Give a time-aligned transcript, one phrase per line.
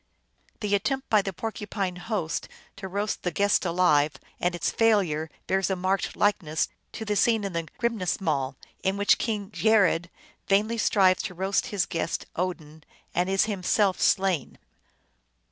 [0.61, 5.69] The attempt by the Porcupine host to roast the guest alive and its failure bears
[5.69, 10.09] a marked likeness to the scene in the Grimnismal, in which King Geirrod
[10.47, 12.83] vainly strives to roast his guest, Odin,
[13.13, 14.57] and is himself slain.